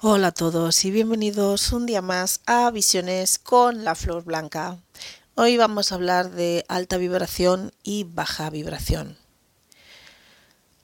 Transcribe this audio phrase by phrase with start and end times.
[0.00, 4.78] Hola a todos y bienvenidos un día más a Visiones con la Flor Blanca.
[5.34, 9.18] Hoy vamos a hablar de alta vibración y baja vibración.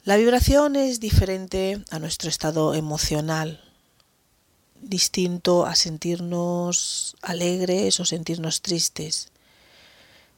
[0.03, 3.63] La vibración es diferente a nuestro estado emocional,
[4.81, 9.29] distinto a sentirnos alegres o sentirnos tristes.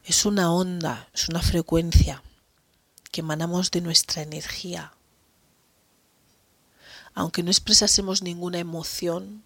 [0.05, 2.23] Es una onda, es una frecuencia
[3.11, 4.93] que emanamos de nuestra energía.
[7.17, 9.43] Aunque no expresásemos ninguna emoción,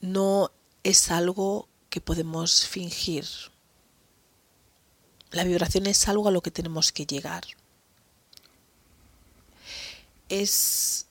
[0.00, 0.50] no
[0.82, 3.26] es algo que podemos fingir.
[5.30, 7.44] La vibración es algo a lo que tenemos que llegar.
[10.30, 11.04] Es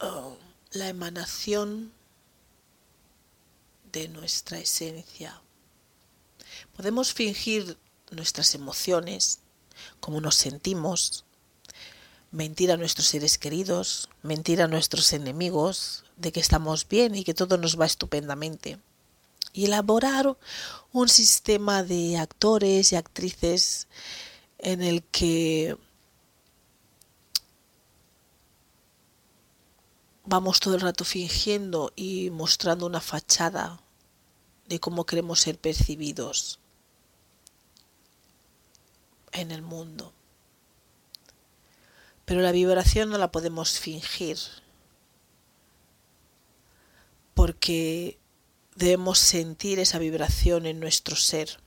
[0.00, 0.36] oh,
[0.72, 1.94] la emanación
[3.90, 5.40] de nuestra esencia.
[6.76, 7.78] Podemos fingir
[8.10, 9.40] nuestras emociones,
[10.00, 11.24] cómo nos sentimos,
[12.30, 17.34] mentir a nuestros seres queridos, mentir a nuestros enemigos de que estamos bien y que
[17.34, 18.78] todo nos va estupendamente.
[19.52, 20.36] Y elaborar
[20.92, 23.88] un sistema de actores y actrices
[24.58, 25.76] en el que
[30.24, 33.80] vamos todo el rato fingiendo y mostrando una fachada
[34.68, 36.58] de cómo queremos ser percibidos
[39.40, 40.12] en el mundo.
[42.24, 44.38] Pero la vibración no la podemos fingir
[47.34, 48.18] porque
[48.74, 51.60] debemos sentir esa vibración en nuestro ser.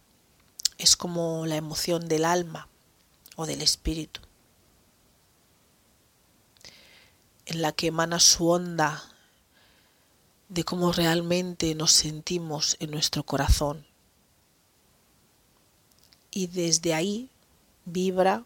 [0.78, 2.68] Es como la emoción del alma
[3.36, 4.22] o del espíritu,
[7.46, 9.04] en la que emana su onda
[10.50, 13.86] de cómo realmente nos sentimos en nuestro corazón.
[16.32, 17.30] Y desde ahí
[17.92, 18.46] vibra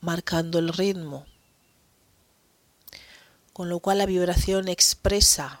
[0.00, 1.26] marcando el ritmo,
[3.52, 5.60] con lo cual la vibración expresa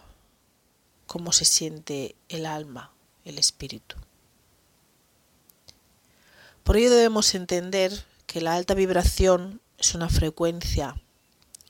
[1.06, 2.92] cómo se siente el alma,
[3.24, 3.96] el espíritu.
[6.64, 11.00] Por ello debemos entender que la alta vibración es una frecuencia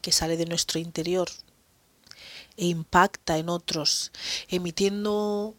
[0.00, 1.28] que sale de nuestro interior
[2.56, 4.12] e impacta en otros,
[4.48, 5.56] emitiendo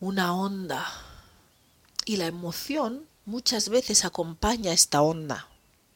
[0.00, 0.86] una onda.
[2.04, 5.48] Y la emoción muchas veces acompaña esta onda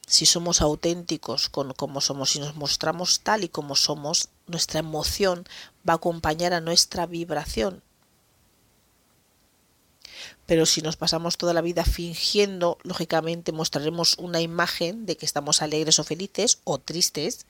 [0.09, 5.45] si somos auténticos con como somos, si nos mostramos tal y como somos, nuestra emoción
[5.87, 7.83] va a acompañar a nuestra vibración.
[10.47, 15.61] Pero si nos pasamos toda la vida fingiendo, lógicamente mostraremos una imagen de que estamos
[15.61, 17.45] alegres o felices o tristes,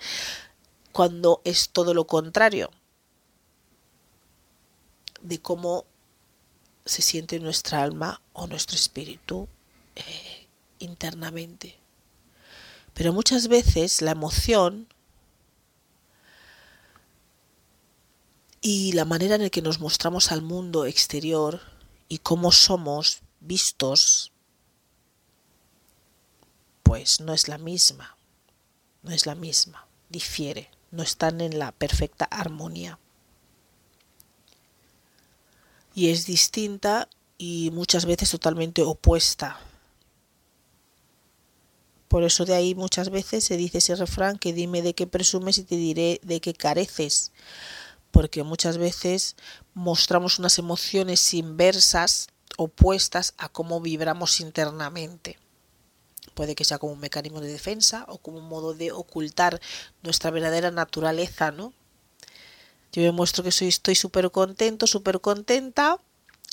[0.91, 2.72] cuando es todo lo contrario
[5.22, 5.84] de cómo
[6.84, 9.49] se siente nuestra alma o nuestro espíritu
[9.98, 10.48] eh,
[10.78, 11.78] internamente.
[12.94, 14.88] Pero muchas veces la emoción
[18.60, 21.60] y la manera en la que nos mostramos al mundo exterior
[22.09, 24.32] y cómo somos vistos,
[26.82, 28.16] pues no es la misma,
[29.03, 32.98] no es la misma, difiere, no están en la perfecta armonía.
[35.94, 39.60] Y es distinta y muchas veces totalmente opuesta
[42.08, 45.58] por eso de ahí muchas veces se dice ese refrán que dime de qué presumes
[45.58, 47.32] y te diré de qué careces.
[48.10, 49.36] Porque muchas veces
[49.74, 55.38] mostramos unas emociones inversas, opuestas a cómo vibramos internamente.
[56.32, 59.60] Puede que sea como un mecanismo de defensa o como un modo de ocultar
[60.02, 61.74] nuestra verdadera naturaleza, ¿no?
[62.92, 66.00] Yo me muestro que soy, estoy súper contento, súper contenta,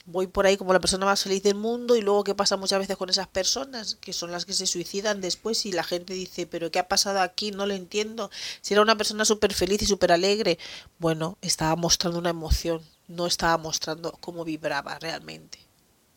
[0.05, 2.79] voy por ahí como la persona más feliz del mundo y luego qué pasa muchas
[2.79, 6.45] veces con esas personas que son las que se suicidan después y la gente dice
[6.45, 8.29] pero qué ha pasado aquí no lo entiendo.
[8.61, 10.59] Si era una persona súper feliz y súper alegre
[10.99, 15.59] bueno estaba mostrando una emoción no estaba mostrando cómo vibraba realmente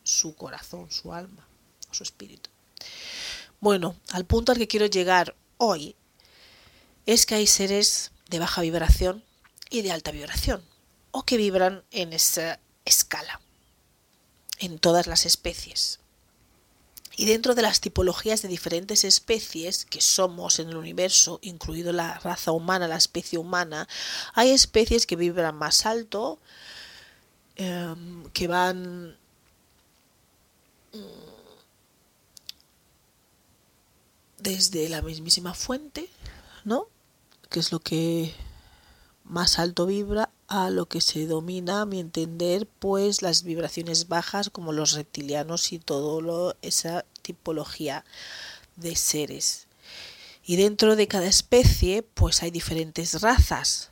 [0.03, 1.47] su corazón su alma
[1.91, 2.49] su espíritu.
[3.59, 5.95] Bueno al punto al que quiero llegar hoy
[7.07, 9.23] es que hay seres de baja vibración
[9.71, 10.63] y de alta vibración
[11.09, 13.41] o que vibran en esa escala
[14.59, 15.99] en todas las especies.
[17.15, 22.17] Y dentro de las tipologías de diferentes especies que somos en el universo, incluido la
[22.19, 23.89] raza humana, la especie humana,
[24.33, 26.39] hay especies que vibran más alto,
[27.57, 29.17] em, que van
[30.93, 31.29] mm,
[34.37, 36.09] desde la mismísima fuente,
[36.63, 36.87] ¿no?
[37.49, 38.33] Que es lo que
[39.25, 44.49] más alto vibra a lo que se domina, a mi entender, pues las vibraciones bajas
[44.49, 48.03] como los reptilianos y todo esa tipología
[48.75, 49.67] de seres.
[50.43, 53.91] Y dentro de cada especie, pues hay diferentes razas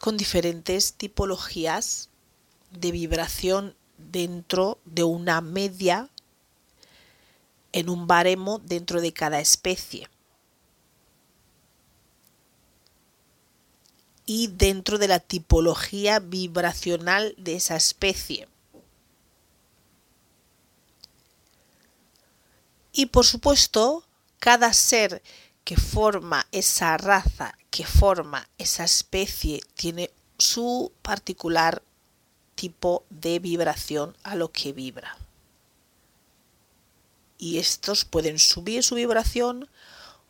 [0.00, 2.10] con diferentes tipologías
[2.70, 6.10] de vibración dentro de una media
[7.72, 10.08] en un baremo dentro de cada especie.
[14.26, 18.48] Y dentro de la tipología vibracional de esa especie.
[22.92, 24.04] Y por supuesto,
[24.38, 25.22] cada ser
[25.64, 31.82] que forma esa raza, que forma esa especie, tiene su particular
[32.54, 35.16] tipo de vibración a lo que vibra.
[37.38, 39.68] Y estos pueden subir su vibración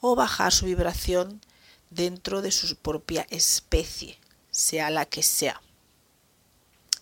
[0.00, 1.40] o bajar su vibración
[1.94, 4.18] dentro de su propia especie,
[4.50, 5.60] sea la que sea.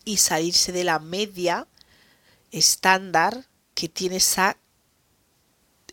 [0.05, 1.67] Y salirse de la media
[2.50, 4.56] estándar que tiene esa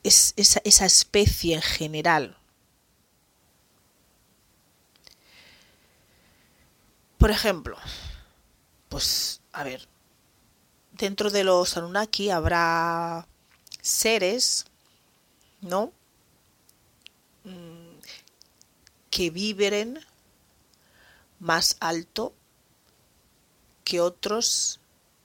[0.04, 2.38] es esa, esa especie en general.
[7.18, 7.78] Por ejemplo,
[8.88, 9.88] pues a ver,
[10.94, 13.28] dentro de los Anunnaki habrá
[13.82, 14.66] seres,
[15.62, 15.92] ¿no?
[17.44, 17.79] Mm,
[19.20, 20.00] que vibren
[21.40, 22.34] más alto
[23.84, 24.80] que otros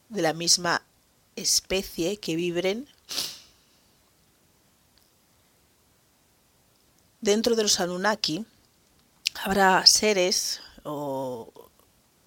[0.08, 0.82] de la misma
[1.36, 2.88] especie que vibren
[7.20, 8.44] dentro de los Anunnaki
[9.44, 10.60] habrá seres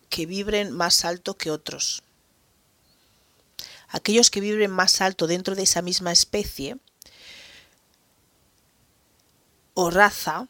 [0.08, 2.02] que vibren más alto que otros.
[3.90, 6.78] Aquellos que vibren más alto dentro de esa misma especie
[9.74, 10.48] o raza,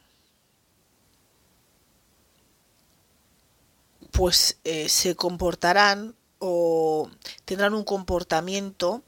[4.18, 7.08] pues eh, se comportarán o
[7.44, 9.04] tendrán un comportamiento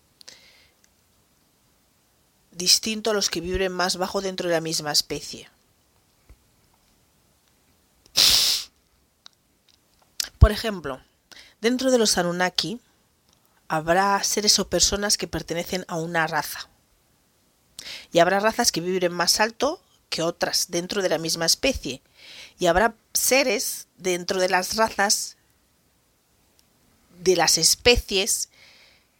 [2.53, 5.51] distinto a los que viven más bajo dentro de la misma especie.
[10.39, 11.01] Por ejemplo,
[11.61, 12.79] dentro de los Anunnaki
[13.67, 16.69] habrá seres o personas que pertenecen a una raza.
[18.13, 22.01] Y habrá razas que viven más alto que otras dentro de la misma especie.
[22.61, 25.37] Y habrá seres dentro de las razas
[27.21, 28.49] de las especies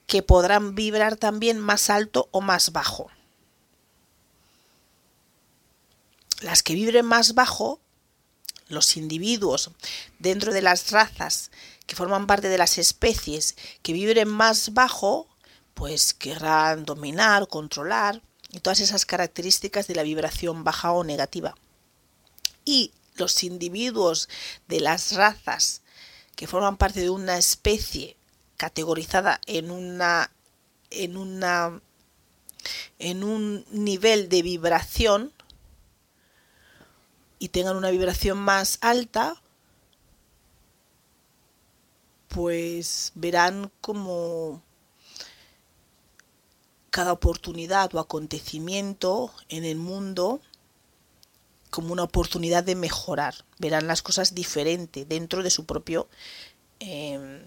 [0.07, 3.11] que podrán vibrar también más alto o más bajo.
[6.41, 7.81] las que vibren más bajo,
[8.69, 9.71] los individuos
[10.19, 11.51] dentro de las razas
[11.87, 15.27] que forman parte de las especies que vibren más bajo,
[15.75, 21.55] pues querrán dominar, controlar y todas esas características de la vibración baja o negativa.
[22.65, 24.29] Y los individuos
[24.67, 25.83] de las razas
[26.35, 28.17] que forman parte de una especie
[28.57, 30.33] categorizada en una
[30.91, 31.81] en una
[32.99, 35.33] en un nivel de vibración
[37.39, 39.43] y tengan una vibración más alta,
[42.29, 44.63] pues verán como
[46.91, 50.43] cada oportunidad o acontecimiento en el mundo
[51.71, 53.45] como una oportunidad de mejorar.
[53.59, 56.09] Verán las cosas diferente dentro de su propio
[56.81, 57.43] em,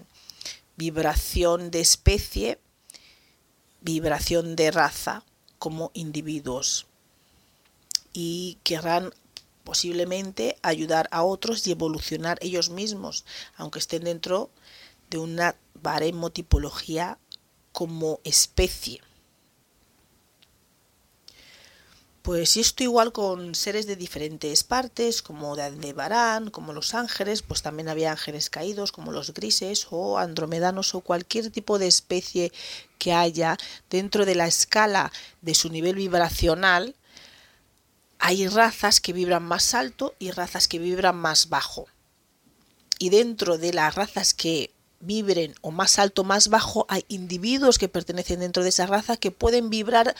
[0.76, 2.58] vibración de especie,
[3.80, 5.24] vibración de raza
[5.58, 6.86] como individuos.
[8.12, 9.12] Y querrán
[9.64, 13.24] posiblemente ayudar a otros y evolucionar ellos mismos,
[13.56, 14.50] aunque estén dentro
[15.10, 17.18] de una baremo tipología
[17.72, 19.00] como especie.
[22.24, 27.60] Pues esto igual con seres de diferentes partes, como de Aldebarán, como los ángeles, pues
[27.60, 32.50] también había ángeles caídos, como los grises o andromedanos o cualquier tipo de especie
[32.96, 33.58] que haya
[33.90, 35.12] dentro de la escala
[35.42, 36.94] de su nivel vibracional,
[38.18, 41.88] hay razas que vibran más alto y razas que vibran más bajo.
[42.98, 47.78] Y dentro de las razas que vibren o más alto o más bajo, hay individuos
[47.78, 50.14] que pertenecen dentro de esa raza que pueden vibrar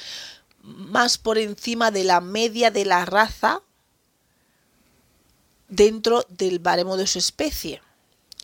[0.65, 3.63] más por encima de la media de la raza
[5.69, 7.83] dentro del baremo de su especie.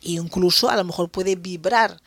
[0.03, 1.99] E incluso a lo mejor puede vibrar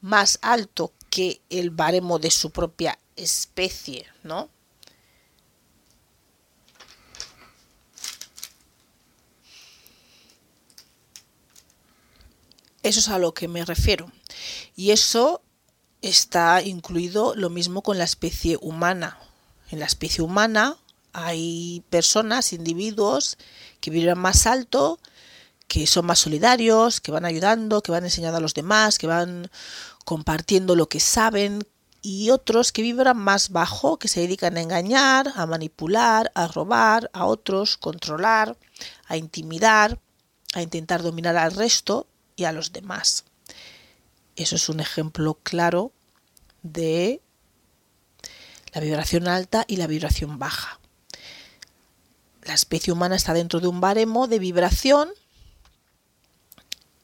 [0.00, 4.48] más alto que el baremo de su propia especie, ¿no?
[12.82, 14.10] Eso es a lo que me refiero.
[14.74, 15.42] Y eso
[16.00, 19.18] está incluido lo mismo con la especie humana.
[19.70, 20.76] En la especie humana
[21.12, 23.38] hay personas, individuos
[23.80, 24.98] que viven más alto,
[25.66, 29.50] que son más solidarios, que van ayudando, que van enseñando a los demás, que van
[30.04, 31.62] compartiendo lo que saben,
[32.00, 37.10] y otros que vibran más bajo, que se dedican a engañar, a manipular, a robar
[37.12, 38.56] a otros, controlar,
[39.06, 39.98] a intimidar,
[40.54, 42.06] a intentar dominar al resto
[42.36, 43.24] y a los demás.
[44.36, 45.92] Eso es un ejemplo claro
[46.62, 47.20] de
[48.72, 50.80] la vibración alta y la vibración baja.
[52.42, 55.10] La especie humana está dentro de un baremo de vibración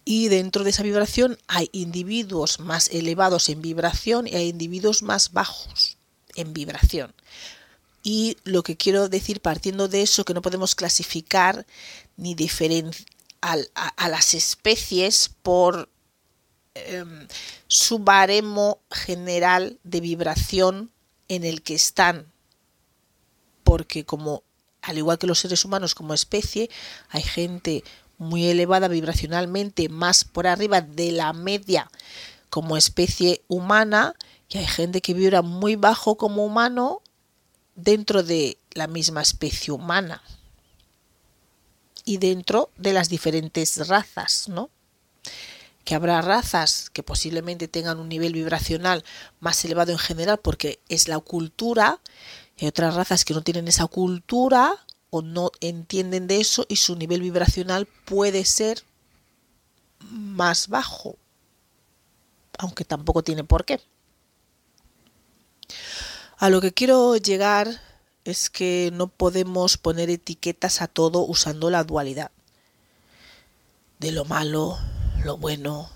[0.04, 5.32] y dentro de esa vibración hay individuos más elevados en vibración y hay individuos más
[5.32, 5.96] bajos
[6.34, 7.14] en vibración.
[8.02, 11.66] Y lo que quiero decir partiendo de eso, que no podemos clasificar
[12.16, 15.90] ni diferenciar a, las especies por
[16.74, 17.28] em,
[17.66, 20.90] su baremo general de vibración
[21.28, 22.26] en el que están.
[23.62, 24.42] Porque como,
[24.82, 26.70] al igual que los seres humanos como especie,
[27.08, 27.84] hay gente
[28.18, 31.90] muy elevada vibracionalmente, más por arriba de la media
[32.50, 34.14] como especie humana,
[34.48, 37.02] y hay gente que vibra muy bajo como humano
[37.74, 40.22] dentro de la misma especie humana
[42.04, 44.70] y dentro de las diferentes razas, ¿no?
[45.84, 49.04] Que habrá razas que posiblemente tengan un nivel vibracional
[49.40, 52.00] más elevado en general porque es la cultura,
[52.56, 56.96] y otras razas que no tienen esa cultura o no entienden de eso y su
[56.96, 58.82] nivel vibracional puede ser
[60.10, 61.16] más bajo,
[62.58, 63.80] aunque tampoco tiene por qué.
[66.36, 67.80] A lo que quiero llegar
[68.24, 72.30] es que no podemos poner etiquetas a todo usando la dualidad.
[73.98, 74.78] De lo malo,
[75.24, 75.90] lo bueno,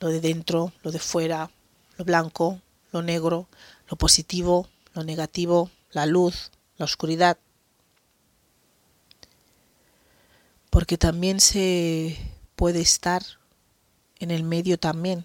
[0.00, 1.50] lo de dentro, lo de fuera,
[1.96, 2.60] lo blanco,
[2.92, 3.46] lo negro,
[3.88, 7.38] lo positivo, lo negativo, la luz, la oscuridad.
[10.70, 12.16] porque también se
[12.56, 13.22] puede estar
[14.20, 15.24] en el medio también.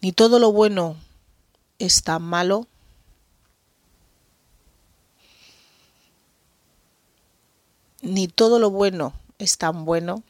[0.00, 0.96] Ni todo lo bueno
[1.78, 2.66] es tan malo,
[8.00, 10.22] ni todo lo bueno es tan bueno,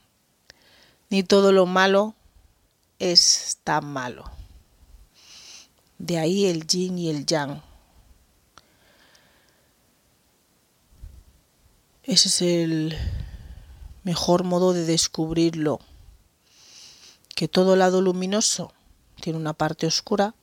[1.11, 2.15] ni todo lo malo
[3.01, 4.31] es tan malo.
[5.99, 7.61] De ahí el yin y el yang.
[12.05, 12.97] Ese es el
[14.05, 15.81] mejor modo de descubrirlo.
[17.35, 18.73] Que todo lado luminoso
[19.21, 20.35] tiene una parte oscura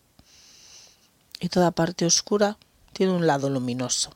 [1.40, 2.58] y toda parte oscura
[2.92, 4.12] tiene un lado luminoso.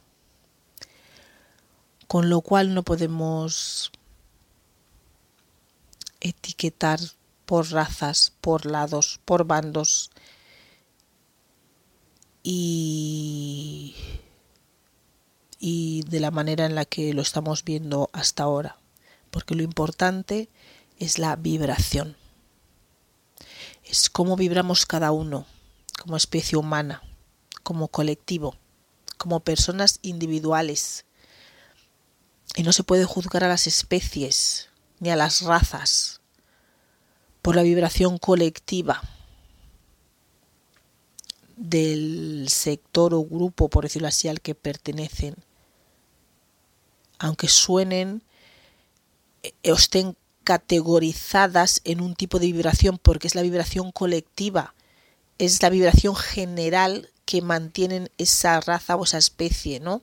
[2.08, 3.92] Con lo cual no podemos
[6.22, 7.00] etiquetar
[7.46, 10.12] por razas, por lados, por bandos
[12.44, 13.96] y
[15.64, 18.78] y de la manera en la que lo estamos viendo hasta ahora,
[19.30, 20.50] porque lo importante
[20.98, 22.18] es la vibración.
[23.86, 25.46] Es cómo vibramos cada uno
[26.02, 27.04] como especie humana,
[27.62, 28.56] como colectivo,
[29.18, 31.06] como personas individuales.
[32.56, 34.71] Y no se puede juzgar a las especies
[35.02, 36.22] ni a las razas
[37.42, 39.02] por la vibración colectiva
[41.58, 45.36] del sector o grupo, por decirlo así, al que pertenecen
[47.22, 48.24] aunque suenen
[49.44, 54.74] eh, o estén categorizadas en un tipo de vibración, porque es la vibración colectiva,
[55.38, 60.02] es la vibración general que mantienen esa raza o esa especie, ¿no?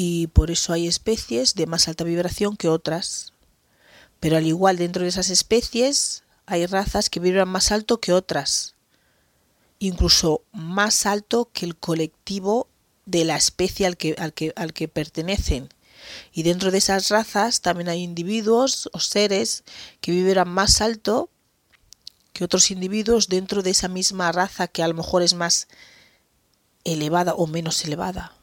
[0.00, 3.32] Y por eso hay especies de más alta vibración que otras,
[4.20, 8.76] pero al igual dentro de esas especies hay razas que vibran más alto que otras,
[9.80, 12.68] incluso más alto que el colectivo
[13.06, 15.68] de la especie al que, al que, al que pertenecen.
[16.32, 19.64] Y dentro de esas razas también hay individuos o seres
[20.00, 21.28] que vibran más alto
[22.32, 25.66] que otros individuos dentro de esa misma raza que a lo mejor es más
[26.84, 28.37] elevada o menos elevada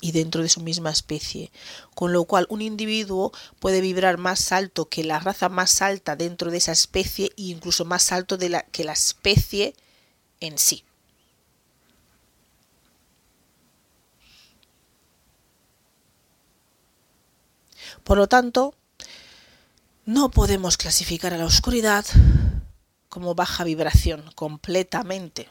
[0.00, 1.50] y dentro de su misma especie,
[1.94, 6.50] con lo cual un individuo puede vibrar más alto que la raza más alta dentro
[6.50, 9.74] de esa especie e incluso más alto que la especie
[10.40, 10.84] en sí.
[18.04, 18.74] Por lo tanto,
[20.06, 22.06] no podemos clasificar a la oscuridad
[23.08, 25.48] como baja vibración completamente,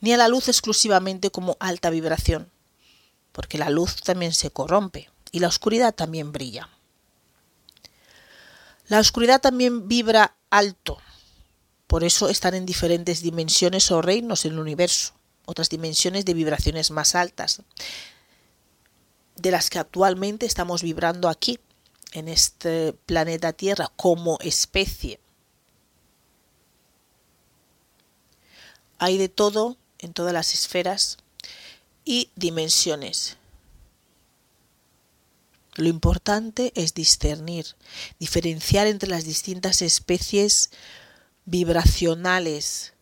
[0.00, 2.50] ni a la luz exclusivamente como alta vibración
[3.38, 6.68] porque la luz también se corrompe y la oscuridad también brilla.
[8.88, 10.98] La oscuridad también vibra alto,
[11.86, 15.14] por eso están en diferentes dimensiones o reinos en el universo,
[15.46, 17.62] otras dimensiones de vibraciones más altas,
[19.36, 21.60] de las que actualmente estamos vibrando aquí,
[22.10, 25.20] en este planeta Tierra, como especie.
[28.98, 31.18] Hay de todo en todas las esferas
[32.08, 33.36] y dimensiones.
[35.74, 37.66] Lo importante es discernir,
[38.18, 40.70] diferenciar entre las distintas especies
[41.44, 42.94] vibracionales,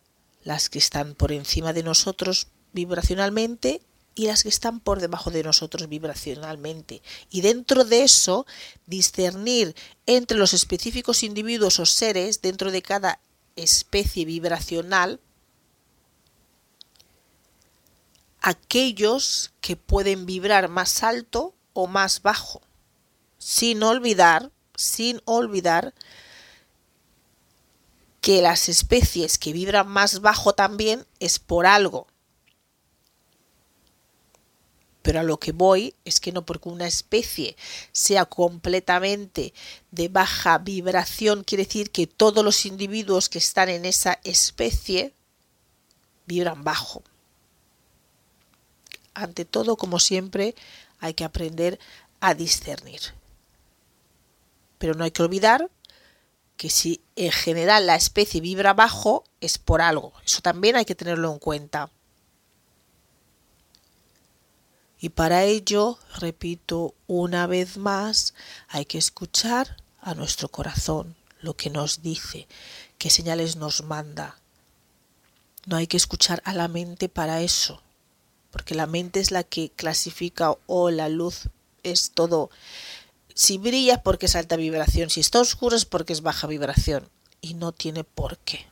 [0.43, 3.81] las que están por encima de nosotros vibracionalmente
[4.13, 7.01] y las que están por debajo de nosotros vibracionalmente.
[7.29, 8.45] Y dentro de eso,
[8.87, 9.73] discernir
[10.05, 13.21] entre los específicos individuos o seres dentro de cada
[13.55, 15.21] especie vibracional
[18.47, 22.61] aquellos que pueden vibrar más alto o más bajo
[23.37, 25.93] sin olvidar, sin olvidar
[28.21, 32.07] que las especies que vibran más bajo también es por algo.
[35.01, 37.57] Pero a lo que voy es que no porque una especie
[37.91, 39.53] sea completamente
[39.91, 45.13] de baja vibración, quiere decir que todos los individuos que están en esa especie
[46.25, 47.03] vibran bajo.
[49.17, 50.53] Ante todo, como siempre,
[50.99, 51.79] hay que aprender
[52.19, 53.01] a discernir.
[54.77, 55.71] Pero no hay que olvidar
[56.55, 60.13] que si en general la especie vibra bajo es por algo.
[60.23, 61.89] Eso también hay que tenerlo en cuenta.
[64.99, 68.35] Y para ello, repito una vez más,
[68.67, 72.47] hay que escuchar a nuestro corazón lo que nos dice,
[72.99, 74.37] qué señales nos manda.
[75.65, 77.81] No hay que escuchar a la mente para eso,
[78.51, 81.49] porque la mente es la que clasifica o la luz
[81.83, 82.49] es todo
[83.37, 87.07] si brilla es porque es alta vibración, si está oscuro es porque es baja vibración.
[87.39, 88.65] Y no tiene por qué.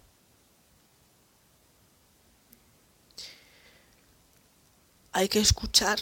[5.12, 6.00] Hay que escuchar.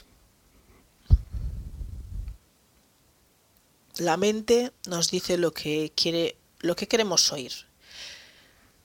[3.98, 7.51] La mente nos dice lo que quiere, lo que queremos oír.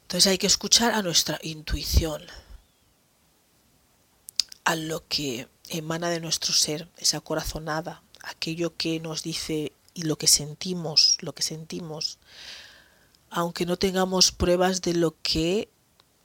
[0.02, 2.26] Entonces hay que escuchar a nuestra intuición,
[4.68, 10.18] a lo que emana de nuestro ser, esa corazonada, aquello que nos dice y lo
[10.18, 12.18] que sentimos, lo que sentimos,
[13.30, 15.70] aunque no tengamos pruebas de lo que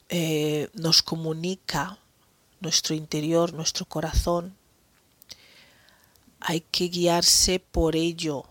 [0.09, 1.97] eh, nos comunica
[2.59, 4.57] nuestro interior, nuestro corazón,
[6.41, 8.43] hay que guiarse por ello.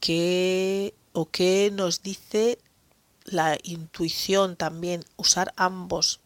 [0.00, 2.58] ¿Qué o qué nos dice
[3.26, 5.04] la intuición también?
[5.18, 6.20] Usar ambos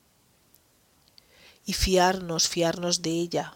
[1.67, 3.55] y fiarnos, fiarnos de ella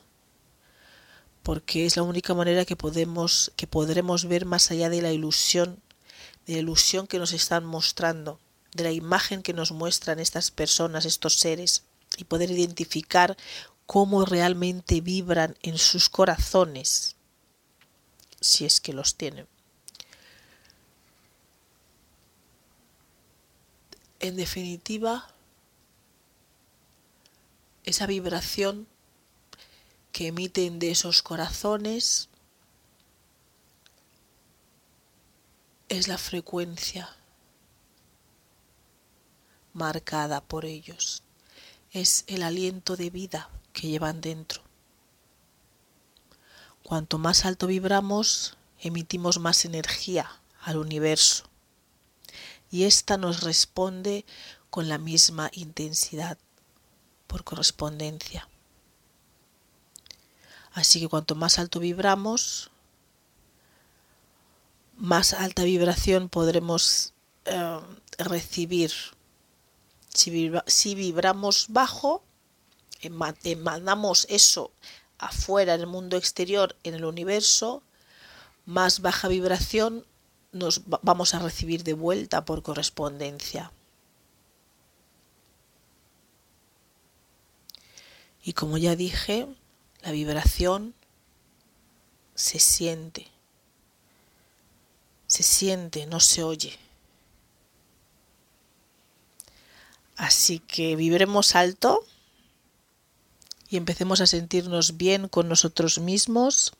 [1.49, 5.81] porque es la única manera que podemos que podremos ver más allá de la ilusión,
[6.47, 8.38] de la ilusión que nos están mostrando,
[8.75, 11.85] de la imagen que nos muestran estas personas, estos seres
[12.18, 13.35] y poder identificar
[13.87, 17.16] cómo realmente vibran en sus corazones,
[18.42, 19.47] si es que los tienen.
[24.21, 25.33] En definitiva,
[27.88, 28.87] esa vibración
[30.12, 32.29] que emiten de esos corazones
[35.88, 37.16] es la frecuencia
[39.72, 41.22] marcada por ellos,
[41.90, 44.62] es el aliento de vida que llevan dentro.
[46.83, 51.44] Cuanto más alto vibramos, emitimos más energía al universo.
[52.70, 54.27] Y ésta nos responde
[54.68, 56.37] con la misma intensidad
[57.29, 58.49] por correspondencia.
[60.73, 62.71] Así que cuanto más alto vibramos,
[64.97, 67.12] más alta vibración podremos
[67.45, 67.81] eh,
[68.19, 68.93] recibir.
[70.12, 72.25] Si, vibramos bajo,
[73.59, 74.73] mandamos eso
[75.19, 77.83] afuera en el mundo exterior, en el universo,
[78.67, 80.05] más baja vibración
[80.53, 83.71] nos vamos a recibir de vuelta por correspondencia.
[88.42, 89.46] Y como ya dije,
[90.03, 90.94] la vibración
[92.35, 93.27] se siente,
[95.27, 96.79] se siente, no se oye.
[100.16, 102.05] Así que vibremos alto
[103.70, 106.72] y empecemos a sentirnos bien con nosotros mismos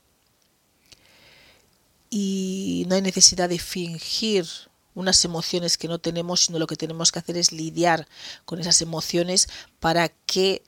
[2.11, 4.47] y no hay necesidad de fingir
[4.95, 8.09] unas emociones que no tenemos, sino lo que tenemos que hacer es lidiar
[8.45, 10.63] con esas emociones para que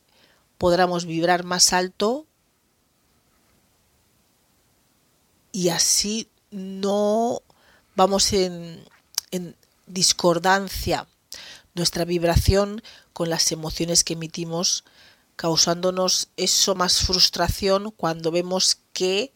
[0.60, 2.26] podamos vibrar más alto
[5.52, 7.40] y así no
[7.96, 8.84] vamos en,
[9.86, 11.08] discordancia
[11.74, 12.82] nuestra vibración
[13.14, 14.84] con las emociones que emitimos
[15.34, 19.32] causándonos eso más frustración cuando vemos que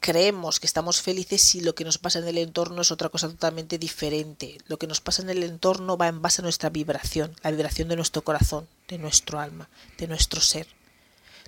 [0.00, 3.28] creemos que estamos felices y lo que nos pasa en el entorno es otra cosa
[3.28, 4.56] totalmente diferente.
[4.66, 7.88] Lo que nos pasa en el entorno va en base a nuestra vibración, la vibración
[7.88, 10.66] de nuestro corazón, de nuestro alma, de nuestro ser.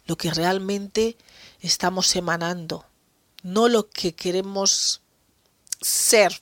[0.07, 1.17] Lo que realmente
[1.61, 2.87] estamos emanando,
[3.43, 5.03] no lo que queremos
[5.81, 6.41] ser,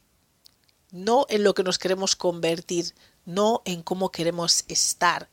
[0.91, 5.29] no en lo que nos queremos convertir, no en cómo queremos estar,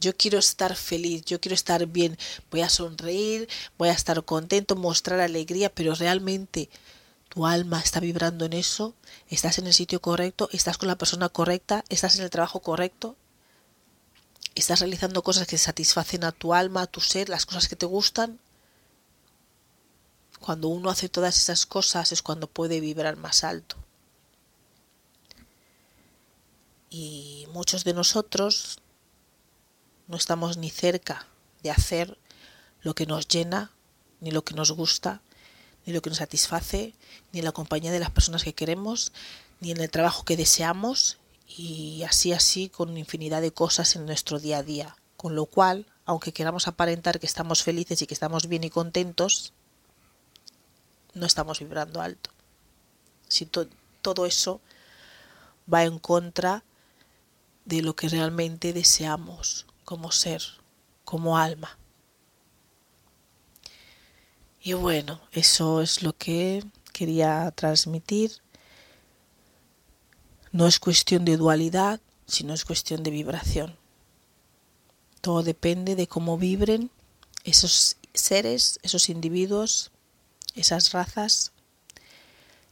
[0.00, 2.18] yo quiero estar feliz, yo quiero estar bien,
[2.50, 6.68] voy a sonreír, voy a estar contento, mostrar alegría, pero realmente
[7.28, 8.94] tu alma está vibrando en eso,
[9.28, 13.16] estás en el sitio correcto, estás con la persona correcta, estás en el trabajo correcto,
[14.60, 17.86] estás realizando cosas que satisfacen a tu alma, a tu ser, las cosas que te
[17.86, 18.40] gustan.
[20.40, 23.76] Cuando uno hace todas esas cosas es cuando puede vibrar más alto.
[26.88, 28.78] Y muchos de nosotros
[30.06, 31.26] no estamos ni cerca
[31.62, 32.16] de hacer
[32.80, 33.72] lo que nos llena,
[34.20, 35.20] ni lo que nos gusta,
[35.84, 36.94] ni lo que nos satisface,
[37.32, 39.12] ni en la compañía de las personas que queremos,
[39.60, 44.38] ni en el trabajo que deseamos, y así así con infinidad de cosas en nuestro
[44.38, 44.96] día a día.
[45.16, 49.52] Con lo cual, aunque queramos aparentar que estamos felices y que estamos bien y contentos,
[51.14, 52.30] no estamos vibrando alto.
[53.28, 54.60] Si todo eso
[55.72, 56.64] va en contra
[57.64, 60.42] de lo que realmente deseamos como ser,
[61.04, 61.78] como alma.
[64.60, 68.32] Y bueno, eso es lo que quería transmitir.
[70.56, 73.76] No es cuestión de dualidad, sino es cuestión de vibración.
[75.20, 76.90] Todo depende de cómo vibren
[77.44, 79.90] esos seres, esos individuos,
[80.54, 81.52] esas razas,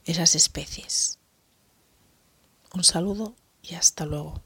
[0.07, 1.19] esas especies.
[2.73, 4.41] Un saludo y hasta luego.